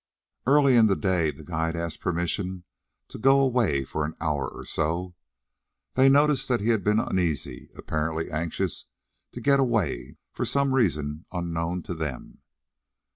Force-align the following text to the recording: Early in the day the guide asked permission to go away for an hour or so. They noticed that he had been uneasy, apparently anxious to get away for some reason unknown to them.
Early 0.47 0.75
in 0.77 0.87
the 0.87 0.95
day 0.95 1.29
the 1.29 1.43
guide 1.43 1.75
asked 1.75 2.01
permission 2.01 2.63
to 3.07 3.19
go 3.19 3.39
away 3.39 3.83
for 3.83 4.03
an 4.03 4.15
hour 4.19 4.47
or 4.47 4.65
so. 4.65 5.13
They 5.93 6.09
noticed 6.09 6.47
that 6.47 6.59
he 6.59 6.69
had 6.69 6.83
been 6.83 6.99
uneasy, 6.99 7.69
apparently 7.77 8.31
anxious 8.31 8.87
to 9.33 9.39
get 9.41 9.59
away 9.59 10.17
for 10.31 10.43
some 10.43 10.73
reason 10.73 11.25
unknown 11.31 11.83
to 11.83 11.93
them. 11.93 12.41